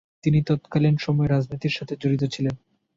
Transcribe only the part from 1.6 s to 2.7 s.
সাথে জড়িত ছিলেন।